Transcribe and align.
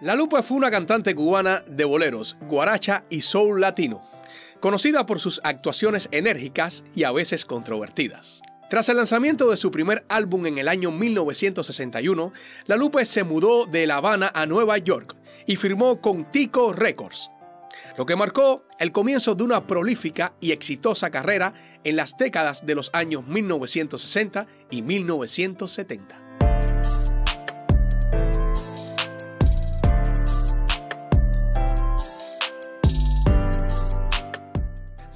La 0.00 0.14
Lupe 0.14 0.40
fue 0.42 0.56
una 0.56 0.70
cantante 0.70 1.12
cubana 1.12 1.64
de 1.66 1.84
boleros, 1.84 2.36
guaracha 2.42 3.02
y 3.10 3.22
soul 3.22 3.60
latino, 3.60 4.08
conocida 4.60 5.06
por 5.06 5.18
sus 5.18 5.40
actuaciones 5.42 6.08
enérgicas 6.12 6.84
y 6.94 7.02
a 7.02 7.10
veces 7.10 7.44
controvertidas. 7.44 8.42
Tras 8.70 8.88
el 8.90 8.98
lanzamiento 8.98 9.50
de 9.50 9.56
su 9.56 9.72
primer 9.72 10.04
álbum 10.08 10.46
en 10.46 10.58
el 10.58 10.68
año 10.68 10.92
1961, 10.92 12.32
La 12.66 12.76
Lupe 12.76 13.04
se 13.04 13.24
mudó 13.24 13.66
de 13.66 13.88
La 13.88 13.96
Habana 13.96 14.30
a 14.32 14.46
Nueva 14.46 14.78
York 14.78 15.16
y 15.46 15.56
firmó 15.56 16.00
con 16.00 16.30
Tico 16.30 16.72
Records, 16.72 17.32
lo 17.96 18.06
que 18.06 18.14
marcó 18.14 18.66
el 18.78 18.92
comienzo 18.92 19.34
de 19.34 19.42
una 19.42 19.66
prolífica 19.66 20.32
y 20.40 20.52
exitosa 20.52 21.10
carrera 21.10 21.52
en 21.82 21.96
las 21.96 22.16
décadas 22.16 22.64
de 22.64 22.76
los 22.76 22.90
años 22.92 23.26
1960 23.26 24.46
y 24.70 24.82
1970. 24.82 26.27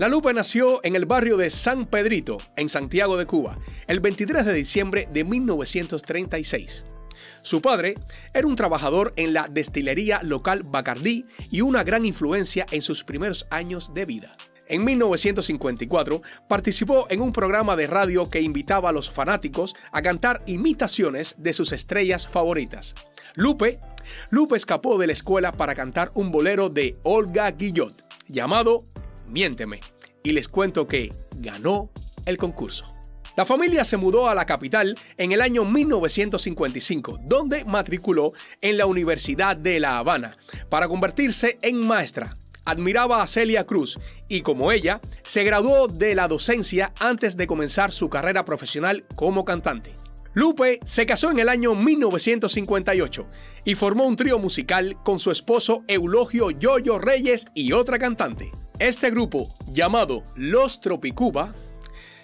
La 0.03 0.09
Lupe 0.09 0.35
nació 0.35 0.81
en 0.83 0.97
el 0.97 1.07
barrio 1.07 1.37
de 1.37 1.49
San 1.49 1.87
Pedrito, 1.87 2.39
en 2.57 2.69
Santiago 2.69 3.17
de 3.17 3.25
Cuba, 3.25 3.57
el 3.87 4.01
23 4.01 4.45
de 4.45 4.53
diciembre 4.53 5.09
de 5.13 5.23
1936. 5.23 6.85
Su 7.43 7.63
padre 7.63 7.95
era 8.35 8.49
un 8.49 8.57
trabajador 8.57 9.13
en 9.15 9.33
la 9.33 9.47
destilería 9.47 10.21
local 10.25 10.63
Bacardí 10.65 11.27
y 11.53 11.61
una 11.61 11.85
gran 11.85 12.05
influencia 12.05 12.67
en 12.73 12.83
sus 12.83 13.05
primeros 13.05 13.47
años 13.51 13.95
de 13.95 14.05
vida. 14.05 14.37
En 14.67 14.83
1954 14.83 16.21
participó 16.49 17.07
en 17.09 17.21
un 17.21 17.31
programa 17.31 17.77
de 17.77 17.87
radio 17.87 18.29
que 18.29 18.41
invitaba 18.41 18.89
a 18.89 18.93
los 18.93 19.09
fanáticos 19.09 19.77
a 19.93 20.03
cantar 20.03 20.43
imitaciones 20.47 21.37
de 21.39 21.53
sus 21.53 21.71
estrellas 21.71 22.27
favoritas. 22.27 22.97
Lupe, 23.37 23.79
Lupe 24.31 24.57
escapó 24.57 24.99
de 24.99 25.07
la 25.07 25.13
escuela 25.13 25.53
para 25.53 25.77
cantar 25.77 26.11
un 26.15 26.33
bolero 26.33 26.71
de 26.71 26.99
Olga 27.05 27.49
Guillot 27.53 27.95
llamado 28.27 28.83
Miénteme 29.29 29.92
y 30.23 30.33
les 30.33 30.49
cuento 30.49 30.87
que 30.87 31.13
ganó 31.39 31.91
el 32.27 32.39
concurso. 32.39 32.85
La 33.35 33.47
familia 33.47 33.85
se 33.85 33.97
mudó 33.97 34.29
a 34.29 34.35
la 34.35 34.45
capital 34.45 34.99
en 35.17 35.33
el 35.33 35.41
año 35.41 35.65
1955, 35.65 37.21
donde 37.23 37.65
matriculó 37.65 38.33
en 38.61 38.77
la 38.77 38.85
Universidad 38.85 39.57
de 39.57 39.81
La 39.81 39.99
Habana 39.99 40.37
para 40.69 40.87
convertirse 40.87 41.59
en 41.63 41.87
maestra. 41.87 42.37
Admiraba 42.65 43.23
a 43.23 43.27
Celia 43.27 43.65
Cruz 43.65 43.99
y 44.29 44.43
como 44.43 44.71
ella, 44.71 45.01
se 45.25 45.45
graduó 45.45 45.89
de 45.89 46.15
la 46.15 46.29
docencia 46.29 46.93
antes 47.01 47.37
de 47.37 47.47
comenzar 47.47 47.91
su 47.91 48.09
carrera 48.09 48.45
profesional 48.45 49.05
como 49.17 49.45
cantante. 49.45 49.95
Lupe 50.35 50.81
se 50.85 51.05
casó 51.05 51.31
en 51.31 51.41
el 51.41 51.51
año 51.51 51.75
1958 51.75 53.27
y 53.65 53.75
formó 53.75 54.05
un 54.05 54.17
trío 54.17 54.39
musical 54.39 54.97
con 55.05 55.19
su 55.19 55.31
esposo 55.31 55.85
Eulogio 55.89 56.51
Yoyo 56.51 56.99
Reyes 56.99 57.47
y 57.55 57.73
otra 57.73 57.99
cantante. 57.99 58.51
Este 58.79 59.11
grupo, 59.11 59.53
llamado 59.69 60.23
Los 60.37 60.81
Tropicuba, 60.81 61.55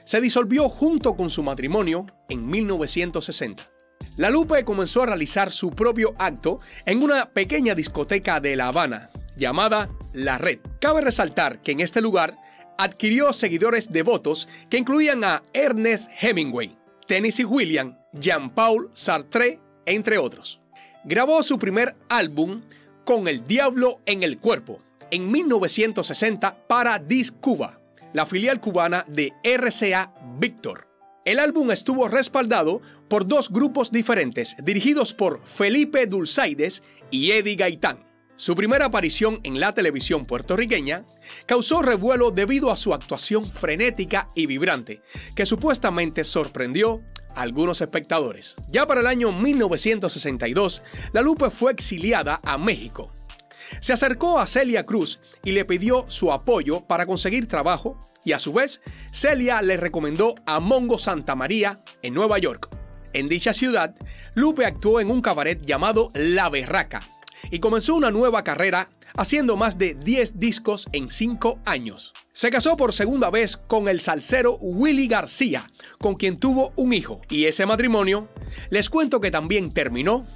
se 0.05 0.23
disolvió 0.23 0.71
junto 0.71 1.17
con 1.17 1.29
su 1.29 1.43
matrimonio 1.43 2.07
en 2.31 2.47
1960. 2.47 3.69
La 4.17 4.31
Lupe 4.31 4.65
comenzó 4.65 5.03
a 5.03 5.07
realizar 5.07 5.53
su 5.53 5.71
propio 5.71 6.15
acto 6.19 6.59
en 6.87 7.03
una 7.03 7.31
pequeña 7.31 7.75
discoteca 7.75 8.41
de 8.41 8.57
La 8.57 8.69
Habana, 8.69 9.11
llamada 9.37 9.91
La 10.15 10.39
Red. 10.39 10.61
Cabe 10.81 11.03
resaltar 11.03 11.61
que 11.61 11.73
en 11.73 11.81
este 11.81 12.01
lugar 12.01 12.39
adquirió 12.79 13.35
seguidores 13.35 13.93
devotos 13.93 14.49
que 14.71 14.79
incluían 14.79 15.25
a 15.25 15.43
Ernest 15.53 16.11
Hemingway, 16.19 16.75
Tennessee 17.07 17.45
William, 17.45 17.98
Jean-Paul 18.21 18.91
Sartre, 18.93 19.61
entre 19.87 20.19
otros. 20.19 20.61
Grabó 21.05 21.43
su 21.43 21.59
primer 21.59 21.97
álbum 22.09 22.63
con 23.05 23.29
El 23.29 23.47
Diablo 23.47 24.01
en 24.07 24.23
el 24.23 24.39
Cuerpo 24.39 24.83
en 25.11 25.31
1960 25.31 26.67
para 26.67 26.99
Disc 26.99 27.35
Cuba, 27.41 27.81
la 28.13 28.27
filial 28.27 28.61
cubana 28.61 29.05
de 29.09 29.33
RCA 29.43 30.13
Victor. 30.39 30.87
El 31.25 31.39
álbum 31.39 31.71
estuvo 31.71 32.09
respaldado 32.09 32.81
por 33.09 33.27
dos 33.27 33.51
grupos 33.51 33.91
diferentes 33.91 34.57
dirigidos 34.63 35.13
por 35.13 35.45
Felipe 35.45 36.07
Dulzaides 36.07 36.83
y 37.11 37.33
Eddie 37.33 37.57
Gaitán. 37.57 37.99
Su 38.37 38.55
primera 38.55 38.87
aparición 38.87 39.41
en 39.43 39.59
la 39.59 39.75
televisión 39.75 40.25
puertorriqueña 40.25 41.03
causó 41.45 41.83
revuelo 41.83 42.31
debido 42.31 42.71
a 42.71 42.77
su 42.77 42.95
actuación 42.95 43.45
frenética 43.45 44.29
y 44.37 44.47
vibrante, 44.47 45.03
que 45.35 45.45
supuestamente 45.45 46.23
sorprendió 46.23 47.03
algunos 47.39 47.81
espectadores. 47.81 48.57
Ya 48.69 48.87
para 48.87 49.01
el 49.01 49.07
año 49.07 49.33
1962, 49.33 50.83
La 51.13 51.23
Lupe 51.23 51.51
fue 51.51 51.73
exiliada 51.73 52.41
a 52.45 52.59
México. 52.59 53.13
Se 53.81 53.93
acercó 53.93 54.39
a 54.39 54.47
Celia 54.47 54.85
Cruz 54.85 55.21
y 55.45 55.53
le 55.53 55.65
pidió 55.65 56.05
su 56.09 56.33
apoyo 56.33 56.87
para 56.87 57.07
conseguir 57.07 57.47
trabajo 57.49 57.99
y 58.25 58.33
a 58.33 58.39
su 58.39 58.53
vez 58.53 58.81
Celia 59.13 59.63
le 59.63 59.77
recomendó 59.77 60.35
a 60.47 60.61
Mongo 60.61 60.99
Santa 60.99 61.35
María 61.35 61.79
en 62.03 62.15
Nueva 62.15 62.39
York. 62.39 62.69
En 63.13 63.29
dicha 63.29 63.53
ciudad, 63.53 63.95
Lupe 64.35 64.65
actuó 64.65 65.01
en 65.01 65.11
un 65.11 65.23
cabaret 65.23 65.61
llamado 65.65 66.11
La 66.15 66.49
Berraca, 66.49 67.03
y 67.51 67.59
comenzó 67.59 67.95
una 67.95 68.11
nueva 68.11 68.45
carrera 68.45 68.91
haciendo 69.17 69.57
más 69.57 69.79
de 69.79 69.95
10 69.95 70.39
discos 70.39 70.89
en 70.93 71.11
5 71.11 71.61
años. 71.65 72.13
Se 72.33 72.51
casó 72.51 72.77
por 72.77 72.93
segunda 72.93 73.31
vez 73.31 73.57
con 73.57 73.89
el 73.89 74.01
salsero 74.01 74.57
Willy 74.61 75.09
García, 75.09 75.67
con 75.99 76.15
quien 76.15 76.39
tuvo 76.39 76.73
un 76.77 76.93
hijo, 76.93 77.21
y 77.29 77.47
ese 77.47 77.67
matrimonio 77.67 78.29
les 78.71 78.89
cuento 78.91 79.21
que 79.21 79.31
también 79.31 79.73
terminó 79.73 80.27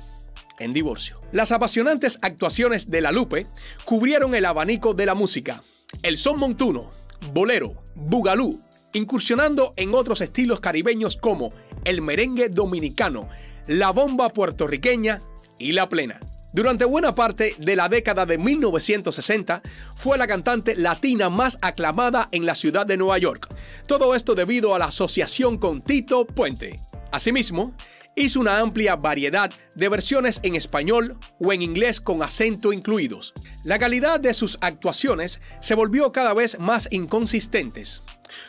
en 0.58 0.72
divorcio. 0.72 1.20
Las 1.32 1.52
apasionantes 1.52 2.18
actuaciones 2.22 2.90
de 2.90 3.00
La 3.00 3.12
Lupe 3.12 3.46
cubrieron 3.84 4.34
el 4.34 4.44
abanico 4.44 4.94
de 4.94 5.06
la 5.06 5.14
música, 5.14 5.62
el 6.02 6.16
son 6.16 6.38
montuno, 6.38 6.90
bolero, 7.32 7.82
bugalú, 7.94 8.60
incursionando 8.92 9.74
en 9.76 9.94
otros 9.94 10.20
estilos 10.20 10.60
caribeños 10.60 11.16
como 11.16 11.52
el 11.84 12.02
merengue 12.02 12.48
dominicano, 12.48 13.28
la 13.66 13.90
bomba 13.90 14.28
puertorriqueña 14.30 15.22
y 15.58 15.72
la 15.72 15.88
plena. 15.88 16.20
Durante 16.52 16.84
buena 16.84 17.14
parte 17.14 17.56
de 17.58 17.76
la 17.76 17.88
década 17.88 18.26
de 18.26 18.36
1960, 18.36 19.62
fue 19.96 20.18
la 20.18 20.26
cantante 20.26 20.76
latina 20.76 21.30
más 21.30 21.58
aclamada 21.62 22.28
en 22.30 22.44
la 22.44 22.54
ciudad 22.54 22.84
de 22.84 22.98
Nueva 22.98 23.16
York. 23.16 23.48
Todo 23.86 24.14
esto 24.14 24.34
debido 24.34 24.74
a 24.74 24.78
la 24.78 24.86
asociación 24.86 25.56
con 25.56 25.80
Tito 25.80 26.26
Puente. 26.26 26.78
Asimismo, 27.10 27.74
hizo 28.16 28.38
una 28.38 28.58
amplia 28.58 28.96
variedad 28.96 29.50
de 29.74 29.88
versiones 29.88 30.40
en 30.42 30.54
español 30.54 31.16
o 31.38 31.54
en 31.54 31.62
inglés 31.62 32.02
con 32.02 32.22
acento 32.22 32.74
incluidos. 32.74 33.32
La 33.64 33.78
calidad 33.78 34.20
de 34.20 34.34
sus 34.34 34.58
actuaciones 34.60 35.40
se 35.60 35.74
volvió 35.74 36.12
cada 36.12 36.34
vez 36.34 36.58
más 36.58 36.86
inconsistentes. 36.90 38.02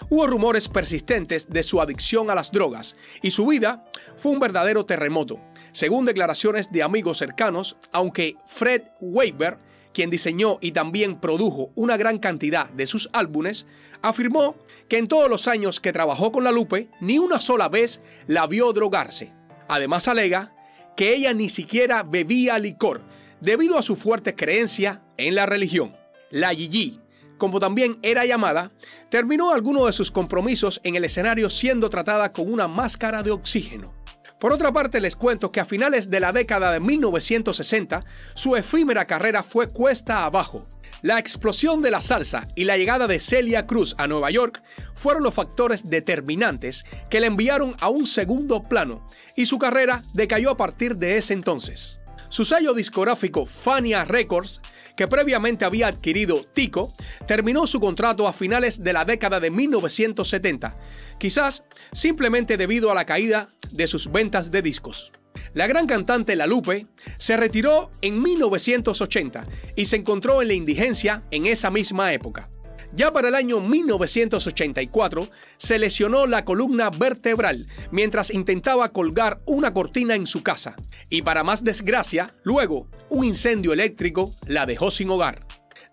Hubo 0.10 0.28
rumores 0.28 0.68
persistentes 0.68 1.50
de 1.50 1.64
su 1.64 1.80
adicción 1.82 2.30
a 2.30 2.36
las 2.36 2.52
drogas 2.52 2.98
y 3.22 3.32
su 3.32 3.48
vida 3.48 3.86
fue 4.18 4.34
un 4.34 4.40
verdadero 4.40 4.86
terremoto. 4.86 5.40
Según 5.74 6.06
declaraciones 6.06 6.72
de 6.72 6.84
amigos 6.84 7.18
cercanos, 7.18 7.78
aunque 7.92 8.38
Fred 8.46 8.84
Weber, 9.02 9.58
quien 9.92 10.12
diseñó 10.12 10.60
y 10.62 10.72
también 10.72 11.20
produjo 11.20 11.72
una 11.74 11.98
gran 11.98 12.20
cantidad 12.20 12.70
de 12.70 12.86
sus 12.86 13.10
álbumes, 13.12 13.66
afirmó 14.04 14.56
que 14.88 15.00
en 15.00 15.08
todos 15.08 15.30
los 15.30 15.48
años 15.48 15.80
que 15.80 15.92
trabajó 15.92 16.32
con 16.32 16.44
la 16.44 16.52
Lupe, 16.52 16.90
ni 17.02 17.18
una 17.18 17.42
sola 17.42 17.70
vez 17.70 18.02
la 18.28 18.46
vio 18.46 18.72
drogarse. 18.72 19.34
Además 19.68 20.08
alega 20.08 20.56
que 20.96 21.16
ella 21.16 21.34
ni 21.34 21.50
siquiera 21.50 22.04
bebía 22.04 22.60
licor, 22.60 23.02
debido 23.42 23.78
a 23.80 23.82
su 23.82 23.96
fuerte 23.96 24.36
creencia 24.36 25.02
en 25.18 25.34
la 25.34 25.48
religión. 25.48 25.96
La 26.30 26.54
Gigi, 26.54 27.00
como 27.40 27.60
también 27.60 27.98
era 28.04 28.26
llamada, 28.26 28.72
terminó 29.10 29.52
algunos 29.52 29.88
de 29.88 29.94
sus 29.94 30.12
compromisos 30.12 30.82
en 30.84 30.96
el 30.96 31.04
escenario 31.04 31.50
siendo 31.50 31.90
tratada 31.90 32.32
con 32.32 32.54
una 32.54 32.68
máscara 32.68 33.24
de 33.24 33.32
oxígeno. 33.32 34.03
Por 34.44 34.52
otra 34.52 34.74
parte, 34.74 35.00
les 35.00 35.16
cuento 35.16 35.54
que 35.54 35.62
a 35.62 35.66
finales 35.66 36.10
de 36.10 36.20
la 36.20 36.34
década 36.34 36.74
de 36.74 36.82
1960, 36.82 38.04
su 38.34 38.58
efímera 38.58 39.06
carrera 39.06 39.42
fue 39.42 39.70
cuesta 39.70 40.26
abajo. 40.26 40.68
La 41.02 41.18
explosión 41.18 41.82
de 41.82 41.92
la 41.92 42.02
salsa 42.02 42.46
y 42.54 42.66
la 42.66 42.76
llegada 42.76 43.08
de 43.08 43.22
Celia 43.22 43.66
Cruz 43.66 43.96
a 43.98 44.06
Nueva 44.06 44.32
York 44.32 44.62
fueron 44.96 45.24
los 45.24 45.34
factores 45.34 45.90
determinantes 45.90 46.84
que 47.10 47.22
le 47.22 47.28
enviaron 47.28 47.74
a 47.80 47.88
un 47.88 48.06
segundo 48.06 48.64
plano 48.64 49.06
y 49.38 49.46
su 49.46 49.58
carrera 49.58 50.04
decayó 50.14 50.52
a 50.52 50.58
partir 50.58 50.98
de 50.98 51.16
ese 51.16 51.32
entonces. 51.32 52.02
Su 52.28 52.44
sello 52.44 52.74
discográfico 52.74 53.46
Fania 53.46 54.04
Records, 54.04 54.60
que 54.98 55.08
previamente 55.08 55.64
había 55.64 55.88
adquirido 55.88 56.44
Tico, 56.52 56.92
terminó 57.28 57.66
su 57.66 57.80
contrato 57.80 58.28
a 58.28 58.34
finales 58.34 58.84
de 58.84 58.92
la 58.92 59.06
década 59.06 59.40
de 59.40 59.52
1970, 59.52 60.76
quizás 61.18 61.64
simplemente 61.94 62.58
debido 62.58 62.92
a 62.92 62.96
la 62.96 63.06
caída 63.06 63.54
de 63.74 63.88
sus 63.88 64.12
ventas 64.12 64.52
de 64.52 64.62
discos. 64.62 65.12
La 65.54 65.68
gran 65.68 65.86
cantante 65.86 66.36
La 66.36 66.48
Lupe 66.48 66.88
se 67.18 67.38
retiró 67.38 67.92
en 68.02 68.22
1980 68.22 69.46
y 69.76 69.86
se 69.86 69.98
encontró 69.98 70.42
en 70.42 70.48
la 70.48 70.54
indigencia 70.56 71.24
en 71.32 71.46
esa 71.46 71.70
misma 71.70 72.14
época. 72.14 72.50
Ya 72.96 73.12
para 73.12 73.30
el 73.30 73.36
año 73.36 73.60
1984 73.60 75.30
se 75.58 75.80
lesionó 75.80 76.28
la 76.28 76.46
columna 76.46 76.92
vertebral 76.92 77.66
mientras 77.92 78.30
intentaba 78.30 78.90
colgar 78.90 79.42
una 79.46 79.74
cortina 79.74 80.16
en 80.16 80.28
su 80.28 80.44
casa. 80.44 80.76
Y 81.10 81.24
para 81.24 81.44
más 81.44 81.64
desgracia, 81.64 82.36
luego 82.44 82.88
un 83.10 83.24
incendio 83.24 83.74
eléctrico 83.74 84.36
la 84.46 84.68
dejó 84.68 84.92
sin 84.92 85.10
hogar. 85.10 85.46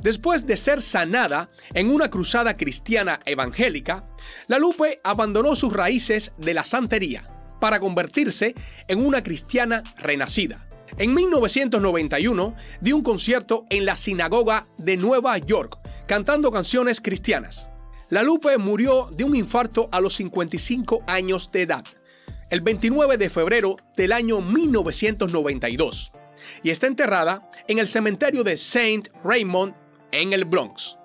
Después 0.03 0.47
de 0.47 0.56
ser 0.56 0.81
sanada 0.81 1.49
en 1.75 1.91
una 1.91 2.11
cruzada 2.11 2.55
cristiana 2.55 3.19
evangélica, 3.27 4.05
la 4.49 4.59
Lupe 4.59 5.00
abandonó 5.05 5.55
sus 5.55 5.73
raíces 5.73 6.32
de 6.38 6.55
la 6.55 6.65
santería 6.65 7.39
para 7.60 7.78
convertirse 7.78 8.54
en 8.88 9.04
una 9.04 9.22
cristiana 9.22 9.84
renacida. 9.98 10.64
En 10.98 11.14
1991 11.14 12.54
dio 12.80 12.96
un 12.96 13.02
concierto 13.02 13.64
en 13.70 13.84
la 13.84 13.96
sinagoga 13.96 14.66
de 14.78 14.96
Nueva 14.96 15.38
York 15.38 15.78
cantando 16.06 16.50
canciones 16.50 17.00
cristianas. 17.00 17.68
La 18.10 18.24
Lupe 18.24 18.58
murió 18.58 19.08
de 19.12 19.22
un 19.22 19.36
infarto 19.36 19.88
a 19.92 20.00
los 20.00 20.14
55 20.14 21.04
años 21.06 21.52
de 21.52 21.62
edad, 21.62 21.84
el 22.50 22.60
29 22.60 23.16
de 23.16 23.30
febrero 23.30 23.76
del 23.96 24.10
año 24.10 24.40
1992, 24.40 26.10
y 26.64 26.70
está 26.70 26.88
enterrada 26.88 27.48
en 27.68 27.78
el 27.78 27.86
cementerio 27.86 28.42
de 28.42 28.56
Saint 28.56 29.08
Raymond 29.22 29.74
en 30.10 30.32
el 30.32 30.44
Bronx. 30.44 31.00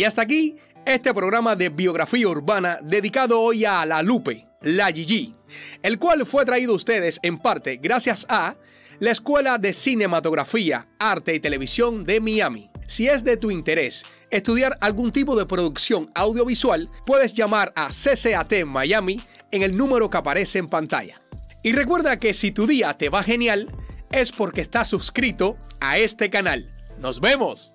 Y 0.00 0.04
hasta 0.04 0.22
aquí 0.22 0.56
este 0.86 1.12
programa 1.12 1.56
de 1.56 1.68
biografía 1.68 2.26
urbana 2.26 2.78
dedicado 2.82 3.38
hoy 3.38 3.66
a 3.66 3.84
La 3.84 4.02
Lupe, 4.02 4.46
la 4.62 4.90
Gigi, 4.90 5.34
el 5.82 5.98
cual 5.98 6.24
fue 6.24 6.46
traído 6.46 6.72
a 6.72 6.76
ustedes 6.76 7.20
en 7.22 7.36
parte 7.36 7.76
gracias 7.76 8.24
a 8.30 8.56
la 8.98 9.10
Escuela 9.10 9.58
de 9.58 9.74
Cinematografía, 9.74 10.88
Arte 10.98 11.34
y 11.34 11.40
Televisión 11.40 12.04
de 12.04 12.18
Miami. 12.18 12.70
Si 12.86 13.08
es 13.08 13.24
de 13.24 13.36
tu 13.36 13.50
interés 13.50 14.06
estudiar 14.30 14.78
algún 14.80 15.12
tipo 15.12 15.36
de 15.36 15.44
producción 15.44 16.08
audiovisual, 16.14 16.88
puedes 17.04 17.34
llamar 17.34 17.70
a 17.76 17.90
CCAT 17.90 18.64
Miami 18.64 19.20
en 19.50 19.62
el 19.62 19.76
número 19.76 20.08
que 20.08 20.16
aparece 20.16 20.60
en 20.60 20.68
pantalla. 20.68 21.20
Y 21.62 21.72
recuerda 21.72 22.16
que 22.16 22.32
si 22.32 22.52
tu 22.52 22.66
día 22.66 22.96
te 22.96 23.10
va 23.10 23.22
genial, 23.22 23.68
es 24.12 24.32
porque 24.32 24.62
estás 24.62 24.88
suscrito 24.88 25.58
a 25.78 25.98
este 25.98 26.30
canal. 26.30 26.70
¡Nos 26.98 27.20
vemos! 27.20 27.74